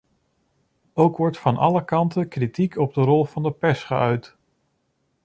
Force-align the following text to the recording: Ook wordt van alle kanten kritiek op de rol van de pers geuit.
Ook 0.93 1.17
wordt 1.17 1.37
van 1.39 1.57
alle 1.57 1.85
kanten 1.85 2.27
kritiek 2.27 2.77
op 2.77 2.93
de 2.93 3.01
rol 3.01 3.25
van 3.25 3.43
de 3.43 3.51
pers 3.51 3.83
geuit. 3.83 4.35